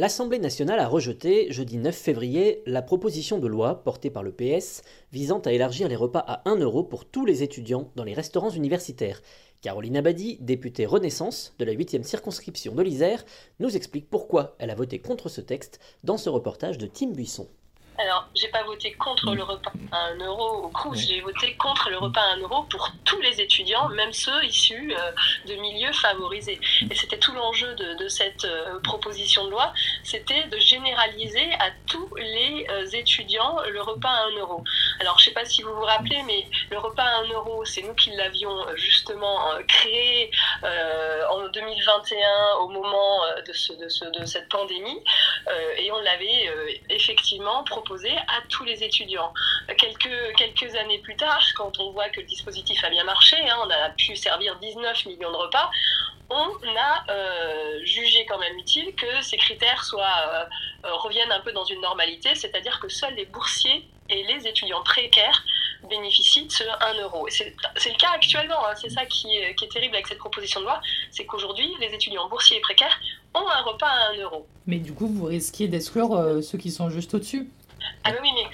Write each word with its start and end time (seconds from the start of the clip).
L'Assemblée 0.00 0.38
nationale 0.38 0.78
a 0.78 0.88
rejeté, 0.88 1.52
jeudi 1.52 1.76
9 1.76 1.94
février, 1.94 2.62
la 2.64 2.80
proposition 2.80 3.38
de 3.38 3.46
loi 3.46 3.84
portée 3.84 4.08
par 4.08 4.22
le 4.22 4.32
PS 4.32 4.80
visant 5.12 5.40
à 5.40 5.52
élargir 5.52 5.88
les 5.88 5.94
repas 5.94 6.24
à 6.26 6.40
1 6.48 6.56
euro 6.56 6.82
pour 6.82 7.04
tous 7.04 7.26
les 7.26 7.42
étudiants 7.42 7.90
dans 7.96 8.04
les 8.04 8.14
restaurants 8.14 8.48
universitaires. 8.48 9.20
Caroline 9.60 9.98
Abadi, 9.98 10.38
députée 10.40 10.86
Renaissance 10.86 11.54
de 11.58 11.66
la 11.66 11.74
8e 11.74 12.02
circonscription 12.02 12.74
de 12.74 12.80
l'Isère, 12.80 13.26
nous 13.58 13.76
explique 13.76 14.08
pourquoi 14.08 14.56
elle 14.58 14.70
a 14.70 14.74
voté 14.74 15.00
contre 15.00 15.28
ce 15.28 15.42
texte 15.42 15.80
dans 16.02 16.16
ce 16.16 16.30
reportage 16.30 16.78
de 16.78 16.86
Tim 16.86 17.10
Buisson. 17.10 17.46
Alors, 18.02 18.26
j'ai 18.34 18.48
pas 18.48 18.62
voté 18.62 18.92
contre 18.92 19.34
le 19.34 19.42
repas 19.42 19.72
à 19.92 20.06
1 20.12 20.24
euro 20.24 20.64
au 20.64 20.68
Crous, 20.70 20.96
j'ai 20.96 21.20
voté 21.20 21.54
contre 21.56 21.90
le 21.90 21.98
repas 21.98 22.22
à 22.22 22.36
1 22.36 22.38
euro 22.38 22.62
pour 22.62 22.90
tous 23.04 23.20
les 23.20 23.42
étudiants, 23.42 23.90
même 23.90 24.12
ceux 24.12 24.42
issus 24.42 24.94
euh, 24.96 25.12
de 25.46 25.54
milieux 25.60 25.92
favorisés. 25.92 26.58
Et 26.90 26.94
c'était 26.94 27.18
tout 27.18 27.34
l'enjeu 27.34 27.74
de, 27.74 28.08
cette 28.08 28.46
euh, 28.46 28.80
proposition 28.80 29.44
de 29.44 29.50
loi, 29.50 29.74
c'était 30.02 30.46
de 30.46 30.58
généraliser 30.58 31.52
à 31.58 31.70
tous 31.86 32.08
les 32.16 32.66
euh, 32.70 32.86
étudiants 32.92 33.58
le 33.70 33.82
repas 33.82 34.08
à 34.08 34.28
1 34.28 34.38
euro. 34.38 34.64
Alors, 35.00 35.18
je 35.18 35.24
sais 35.24 35.30
pas 35.32 35.44
si 35.44 35.62
vous 35.62 35.74
vous 35.74 35.84
rappelez, 35.84 36.22
mais 36.24 36.46
le 36.70 36.78
repas 36.78 37.02
à 37.02 37.22
1 37.22 37.28
euro, 37.28 37.64
c'est 37.64 37.82
nous 37.82 37.94
qui 37.94 38.10
l'avions 38.10 38.66
justement 38.76 39.48
créé 39.66 40.30
en 40.62 41.48
2021 41.48 42.56
au 42.60 42.68
moment 42.68 43.22
de, 43.46 43.52
ce, 43.52 43.72
de, 43.72 44.20
de 44.20 44.24
cette 44.26 44.48
pandémie, 44.48 45.02
et 45.78 45.90
on 45.90 45.98
l'avait 46.00 46.50
effectivement 46.90 47.64
proposé 47.64 48.10
à 48.10 48.42
tous 48.48 48.64
les 48.64 48.84
étudiants. 48.84 49.32
Quelques, 49.76 50.74
années 50.76 50.98
plus 50.98 51.16
tard, 51.16 51.42
quand 51.56 51.80
on 51.80 51.92
voit 51.92 52.08
que 52.10 52.20
le 52.20 52.26
dispositif 52.26 52.82
a 52.84 52.90
bien 52.90 53.04
marché, 53.04 53.36
hein, 53.48 53.56
on 53.64 53.70
a 53.70 53.90
pu 53.90 54.14
servir 54.16 54.56
19 54.56 55.06
millions 55.06 55.30
de 55.30 55.36
repas, 55.36 55.70
on 56.30 56.76
a 56.76 57.10
euh, 57.10 57.80
jugé 57.84 58.24
quand 58.26 58.38
même 58.38 58.56
utile 58.56 58.94
que 58.94 59.20
ces 59.20 59.36
critères 59.36 59.82
soient, 59.84 60.06
euh, 60.28 60.44
euh, 60.86 60.94
reviennent 60.94 61.32
un 61.32 61.40
peu 61.40 61.52
dans 61.52 61.64
une 61.64 61.80
normalité, 61.80 62.34
c'est-à-dire 62.36 62.78
que 62.78 62.88
seuls 62.88 63.14
les 63.14 63.26
boursiers 63.26 63.84
et 64.10 64.22
les 64.24 64.46
étudiants 64.46 64.82
précaires 64.82 65.44
bénéficient 65.88 66.46
de 66.46 66.52
ce 66.52 66.64
1 66.64 67.00
euro. 67.02 67.26
C'est 67.30 67.46
le 67.46 67.96
cas 67.98 68.10
actuellement, 68.14 68.66
hein. 68.66 68.74
c'est 68.74 68.90
ça 68.90 69.06
qui 69.06 69.36
est, 69.36 69.54
qui 69.54 69.64
est, 69.64 69.68
terrible 69.68 69.94
avec 69.94 70.06
cette 70.06 70.18
proposition 70.18 70.60
de 70.60 70.66
loi, 70.66 70.80
c'est 71.10 71.24
qu'aujourd'hui, 71.24 71.72
les 71.80 71.94
étudiants 71.94 72.28
boursiers 72.28 72.58
et 72.58 72.60
précaires 72.60 73.00
ont 73.34 73.48
un 73.48 73.62
repas 73.62 73.86
à 73.86 74.12
1 74.14 74.18
euro. 74.18 74.46
Mais 74.66 74.78
du 74.78 74.92
coup, 74.92 75.06
vous 75.06 75.24
risquez 75.24 75.68
d'exclure 75.68 76.42
ceux 76.42 76.58
qui 76.58 76.70
sont 76.70 76.90
juste 76.90 77.14
au-dessus 77.14 77.48
ah 78.04 78.12
oui, 78.22 78.30
mais 78.34 78.44
euh, 78.44 78.48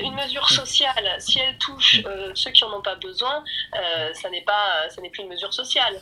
une 0.00 0.14
mesure 0.14 0.48
sociale, 0.48 1.16
si 1.18 1.38
elle 1.38 1.56
touche 1.58 2.00
euh, 2.06 2.32
ceux 2.34 2.50
qui 2.50 2.62
n'en 2.62 2.78
ont 2.78 2.82
pas 2.82 2.96
besoin, 2.96 3.44
euh, 3.74 4.12
ça 4.14 4.30
n'est 4.30 4.42
pas, 4.42 4.88
ça 4.90 5.00
n'est 5.00 5.10
plus 5.10 5.22
une 5.22 5.28
mesure 5.28 5.52
sociale. 5.52 6.00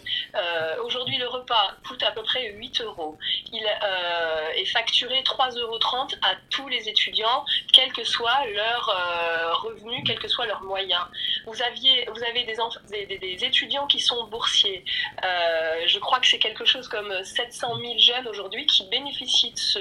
Aujourd'hui, 0.85 1.19
le 1.19 1.29
repas 1.29 1.73
coûte 1.87 2.03
à 2.03 2.13
peu 2.13 2.23
près 2.23 2.53
8 2.53 2.81
euros. 2.83 3.19
Il 3.53 3.63
est 3.63 4.65
facturé 4.67 5.23
3,30 5.23 5.59
euros 5.59 5.79
à 6.23 6.35
tous 6.51 6.69
les 6.69 6.89
étudiants, 6.89 7.45
quel 7.73 7.93
que 7.93 8.05
soit 8.05 8.47
leur 8.47 9.61
revenu, 9.63 10.03
quels 10.05 10.19
que 10.19 10.29
soient 10.29 10.47
leurs 10.47 10.63
moyens. 10.63 11.05
Vous 11.47 11.63
aviez, 11.63 12.07
vous 12.13 12.23
avez 12.23 12.45
des, 12.45 13.45
étudiants 13.45 13.87
qui 13.87 14.01
sont 14.01 14.27
boursiers. 14.29 14.85
je 15.87 15.99
crois 15.99 16.21
que 16.21 16.27
c'est 16.27 16.39
quelque 16.39 16.65
chose 16.65 16.89
comme 16.89 17.13
700 17.25 17.79
000 17.81 17.99
jeunes 17.99 18.29
aujourd'hui 18.29 18.67
qui 18.67 18.87
bénéficient 18.89 19.53
de 19.53 19.59
ce 19.59 19.79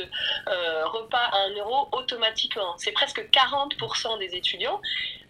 repas 0.86 1.18
à 1.18 1.38
1 1.48 1.56
euro 1.58 1.88
automatiquement. 1.92 2.76
C'est 2.78 2.92
presque 2.92 3.22
40% 3.32 4.20
des 4.20 4.36
étudiants. 4.36 4.82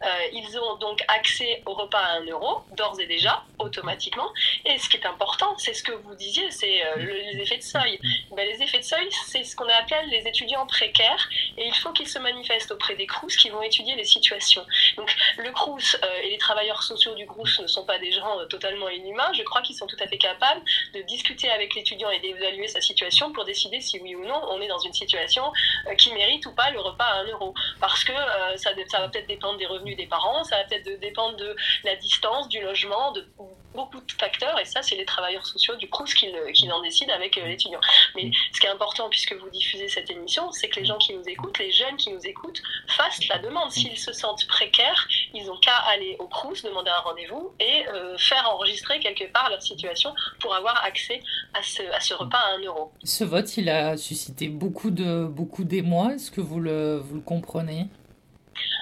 Euh, 0.03 0.07
ils 0.33 0.57
ont 0.57 0.77
donc 0.77 1.03
accès 1.07 1.61
au 1.65 1.73
repas 1.73 1.99
à 1.99 2.17
1 2.19 2.25
euro, 2.25 2.63
d'ores 2.75 2.99
et 2.99 3.05
déjà, 3.05 3.43
automatiquement. 3.59 4.29
Et 4.65 4.77
ce 4.79 4.89
qui 4.89 4.97
est 4.97 5.05
important, 5.05 5.55
c'est 5.57 5.73
ce 5.73 5.83
que 5.83 5.91
vous 5.91 6.15
disiez, 6.15 6.49
c'est 6.49 6.83
euh, 6.85 6.95
les 6.95 7.39
effets 7.41 7.57
de 7.57 7.63
seuil. 7.63 7.99
Ben, 8.35 8.47
les 8.47 8.63
effets 8.63 8.79
de 8.79 8.83
seuil, 8.83 9.07
c'est 9.27 9.43
ce 9.43 9.55
qu'on 9.55 9.69
appelle 9.69 10.09
les 10.09 10.27
étudiants 10.27 10.65
précaires. 10.65 11.29
Et 11.57 11.67
il 11.67 11.75
faut 11.75 11.91
qu'ils 11.91 12.07
se 12.07 12.19
manifestent 12.19 12.71
auprès 12.71 12.95
des 12.95 13.05
CRUS 13.05 13.35
qui 13.37 13.49
vont 13.49 13.61
étudier 13.61 13.95
les 13.95 14.03
situations. 14.03 14.65
Donc 14.97 15.15
le 15.37 15.51
CRUS 15.51 15.97
euh, 16.03 16.20
et 16.21 16.29
les 16.29 16.37
travailleurs 16.37 16.83
sociaux 16.83 17.15
du 17.15 17.25
CRUS 17.25 17.59
ne 17.59 17.67
sont 17.67 17.85
pas 17.85 17.99
des 17.99 18.11
gens 18.11 18.45
totalement 18.49 18.89
inhumains. 18.89 19.31
Je 19.33 19.43
crois 19.43 19.61
qu'ils 19.61 19.75
sont 19.75 19.87
tout 19.87 19.97
à 19.99 20.07
fait 20.07 20.17
capables 20.17 20.61
de 20.93 21.01
discuter 21.01 21.49
avec 21.49 21.73
l'étudiant 21.75 22.09
et 22.09 22.19
d'évaluer 22.19 22.67
sa 22.67 22.81
situation 22.81 23.31
pour 23.31 23.45
décider 23.45 23.81
si 23.81 23.99
oui 23.99 24.15
ou 24.15 24.25
non 24.25 24.41
on 24.49 24.61
est 24.61 24.67
dans 24.67 24.79
une 24.79 24.93
situation 24.93 25.51
qui 25.97 26.13
mérite 26.13 26.45
ou 26.45 26.51
pas 26.53 26.71
le 26.71 26.79
repas 26.79 27.05
à 27.05 27.21
1 27.21 27.27
euro. 27.27 27.53
Parce 27.79 28.03
que 28.03 28.13
ça, 28.55 28.71
ça 28.87 28.99
va 28.99 29.09
peut-être 29.09 29.27
dépendre 29.27 29.57
des 29.57 29.65
revenus 29.65 29.97
des 29.97 30.07
parents, 30.07 30.43
ça 30.43 30.57
va 30.57 30.63
peut-être 30.65 30.99
dépendre 30.99 31.37
de 31.37 31.55
la 31.83 31.95
distance, 31.95 32.47
du 32.49 32.61
logement, 32.61 33.11
de 33.11 33.27
beaucoup 33.73 33.99
de 34.01 34.11
facteurs, 34.11 34.59
et 34.59 34.65
ça, 34.65 34.81
c'est 34.81 34.95
les 34.95 35.05
travailleurs 35.05 35.45
sociaux 35.45 35.75
du 35.75 35.89
CRUS 35.89 36.13
qui, 36.13 36.31
qui 36.53 36.71
en 36.71 36.81
décident 36.81 37.13
avec 37.13 37.37
euh, 37.37 37.45
l'étudiant. 37.45 37.79
Mais 38.15 38.31
ce 38.53 38.59
qui 38.59 38.67
est 38.67 38.69
important, 38.69 39.09
puisque 39.09 39.33
vous 39.33 39.49
diffusez 39.49 39.87
cette 39.87 40.09
émission, 40.09 40.51
c'est 40.51 40.69
que 40.69 40.79
les 40.79 40.85
gens 40.85 40.97
qui 40.97 41.13
nous 41.13 41.23
écoutent, 41.27 41.57
les 41.59 41.71
jeunes 41.71 41.97
qui 41.97 42.11
nous 42.11 42.25
écoutent, 42.25 42.61
fassent 42.87 43.27
la 43.27 43.39
demande. 43.39 43.71
S'ils 43.71 43.97
se 43.97 44.13
sentent 44.13 44.45
précaires, 44.47 45.07
ils 45.33 45.45
n'ont 45.45 45.57
qu'à 45.57 45.75
aller 45.93 46.15
au 46.19 46.27
CRUS, 46.27 46.63
demander 46.63 46.89
un 46.89 46.99
rendez-vous 47.01 47.53
et 47.59 47.87
euh, 47.87 48.17
faire 48.17 48.47
enregistrer 48.49 48.99
quelque 48.99 49.31
part 49.31 49.49
leur 49.49 49.61
situation 49.61 50.13
pour 50.39 50.55
avoir 50.55 50.83
accès 50.83 51.21
à 51.53 51.61
ce, 51.61 52.13
repas 52.13 52.37
à 52.37 52.55
1 52.57 52.63
euro. 52.63 52.91
Ce 53.03 53.23
vote, 53.23 53.57
il 53.57 53.69
a 53.69 53.97
suscité 53.97 54.47
beaucoup 54.47 54.91
de 54.91 55.25
beaucoup 55.25 55.63
d'émoi. 55.63 56.13
Est-ce 56.13 56.31
que 56.31 56.41
vous 56.41 56.59
le, 56.59 56.97
vous 56.97 57.15
le 57.15 57.21
comprenez? 57.21 57.87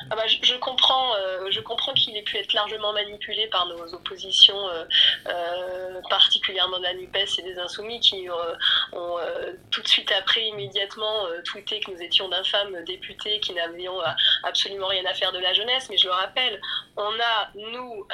Ah 0.10 0.16
bah, 0.16 0.24
je, 0.28 0.56
comprends, 0.56 1.16
euh, 1.16 1.50
je 1.52 1.60
comprends 1.60 1.94
qu'il 1.94 2.16
ait 2.18 2.24
pu 2.24 2.38
être 2.38 2.54
largement 2.54 2.94
manipulé 2.94 3.48
par 3.48 3.68
nos 3.68 3.94
oppositions, 3.94 4.70
euh, 4.70 4.84
euh, 5.28 6.02
particulièrement 6.10 6.78
de 6.80 6.84
la 6.84 6.94
NUPES 6.94 7.40
et 7.40 7.42
des 7.44 7.60
Insoumis, 7.60 8.00
qui 8.00 8.28
ont 8.30 9.18
tout 9.72 9.82
de 9.82 9.88
suite 9.88 10.12
après 10.12 10.48
immédiatement 10.48 11.26
tweeté 11.46 11.80
que 11.80 11.92
nous 11.92 12.02
étions 12.02 12.30
d'infâmes 12.30 12.84
députés 12.86 13.40
qui 13.40 13.54
n'avions 13.54 14.00
absolument 14.44 14.88
rien 14.88 15.06
à 15.06 15.14
faire 15.14 15.32
de 15.32 15.40
la 15.40 15.54
jeunesse. 15.54 15.88
Mais 15.90 15.98
je 15.98 16.08
le 16.08 16.14
rappelle, 16.14 16.60
on 16.98 17.14
a, 17.20 17.50
nous, 17.56 18.08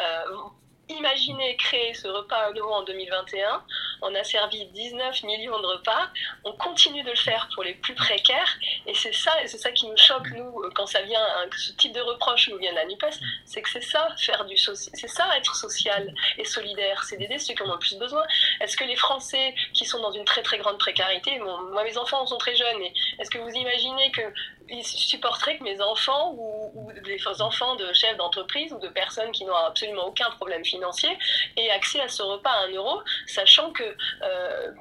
Imaginez 0.88 1.56
créer 1.58 1.94
ce 1.96 2.08
repas 2.08 2.36
à 2.36 2.50
1 2.50 2.54
euro 2.54 2.74
en 2.74 2.84
2021. 2.84 3.64
On 4.04 4.14
a 4.14 4.24
servi 4.24 4.66
19 4.68 5.24
millions 5.24 5.60
de 5.60 5.66
repas. 5.66 6.10
On 6.44 6.54
continue 6.54 7.02
de 7.04 7.10
le 7.10 7.16
faire 7.16 7.50
pour 7.56 7.64
les 7.64 7.74
plus 7.74 7.96
précaires. 7.96 8.58
Et 8.86 8.94
c'est 8.94 9.14
ça, 9.14 9.32
et 9.42 9.48
c'est 9.48 9.58
ça 9.58 9.72
qui 9.72 9.88
nous 9.88 9.98
choque, 9.98 10.30
nous, 10.32 10.62
quand 10.76 10.86
ça 10.86 11.02
vient, 11.02 11.22
hein, 11.22 11.50
que 11.50 11.60
ce 11.60 11.72
type 11.74 11.92
de 11.94 12.02
reproche 12.02 12.50
nous 12.50 12.58
vient 12.58 12.72
la 12.74 12.86
NUPES, 12.86 13.20
c'est 13.46 13.62
que 13.64 13.70
c'est 13.70 13.82
ça, 13.82 14.10
faire 14.18 14.46
du. 14.46 14.56
C'est 14.58 15.08
ça, 15.08 15.28
être 15.38 15.56
social 15.56 16.14
et 16.38 16.46
solidaire. 16.46 17.04
C'est 17.04 17.18
d'aider 17.18 17.40
ceux 17.40 17.56
qui 17.56 17.64
en 17.64 17.70
ont 17.70 17.74
le 17.74 17.80
plus 17.80 17.98
besoin. 17.98 18.24
Est-ce 18.62 18.78
que 18.78 18.84
les 18.84 18.96
Français 18.96 19.56
qui 19.74 19.86
sont 19.86 20.02
dans 20.02 20.12
une 20.12 20.26
très 20.26 20.44
très 20.44 20.60
grande 20.60 20.78
précarité, 20.78 21.40
moi 21.40 21.84
mes 21.84 21.98
enfants 21.98 22.26
sont 22.26 22.38
très 22.38 22.56
jeunes, 22.56 22.82
est-ce 23.20 23.30
que 23.30 23.38
vous 23.38 23.50
imaginez 23.50 24.12
qu'ils 24.12 24.86
supporteraient 24.86 25.58
que 25.58 25.64
mes 25.64 25.82
enfants 25.82 26.34
ou 26.38 26.65
des 27.04 27.42
enfants 27.42 27.76
de 27.76 27.92
chefs 27.94 28.18
d'entreprise 28.18 28.72
ou 28.74 28.80
de 28.80 28.88
personnes 28.88 29.32
qui 29.32 29.46
n'ont 29.46 29.56
absolument 29.56 30.08
aucun 30.08 30.30
problème 30.32 30.64
financier 30.64 31.10
et 31.58 31.70
accès 31.72 32.00
à 32.02 32.08
ce 32.08 32.24
repas 32.24 32.52
à 32.52 32.66
1 32.68 32.74
euro, 32.74 33.02
sachant 33.28 33.72
que 33.72 33.84
euh, 33.84 34.72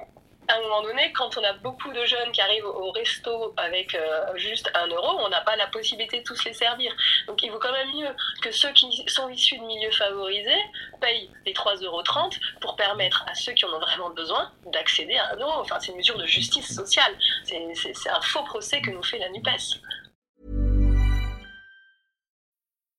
à 0.47 0.57
un 0.57 0.61
moment 0.61 0.81
donné, 0.83 1.11
quand 1.13 1.37
on 1.37 1.43
a 1.43 1.53
beaucoup 1.53 1.91
de 1.91 2.05
jeunes 2.05 2.31
qui 2.31 2.41
arrivent 2.41 2.65
au 2.65 2.91
resto 2.91 3.53
avec 3.57 3.95
euh, 3.95 4.35
juste 4.35 4.69
un 4.75 4.87
euro, 4.87 5.19
on 5.19 5.29
n'a 5.29 5.41
pas 5.41 5.55
la 5.55 5.67
possibilité 5.67 6.19
de 6.19 6.23
tous 6.23 6.43
les 6.45 6.53
servir. 6.53 6.93
Donc 7.27 7.41
il 7.43 7.51
vaut 7.51 7.59
quand 7.59 7.71
même 7.71 7.91
mieux 7.95 8.09
que 8.41 8.51
ceux 8.51 8.71
qui 8.71 9.03
sont 9.07 9.29
issus 9.29 9.57
de 9.57 9.65
milieux 9.65 9.91
favorisés 9.91 10.51
payent 11.01 11.29
les 11.45 11.53
3,30 11.53 11.85
euros 11.85 12.03
pour 12.61 12.75
permettre 12.75 13.25
à 13.27 13.33
ceux 13.33 13.53
qui 13.53 13.65
en 13.65 13.69
ont 13.69 13.79
vraiment 13.79 14.09
besoin 14.11 14.51
d'accéder 14.67 15.15
à 15.17 15.33
un 15.33 15.37
euro. 15.37 15.61
Enfin, 15.61 15.79
c'est 15.79 15.91
une 15.91 15.97
mesure 15.97 16.17
de 16.17 16.25
justice 16.25 16.75
sociale. 16.75 17.13
C'est 17.43 18.09
un 18.09 18.21
faux 18.21 18.43
procès 18.43 18.81
que 18.81 18.91
nous 18.91 19.03
fait 19.03 19.19
la 19.19 19.29
NUPES. 19.29 19.79